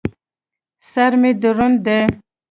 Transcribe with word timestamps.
سر 0.91 1.11
مې 1.21 1.31
دروند 1.41 1.77
دى. 1.85 1.99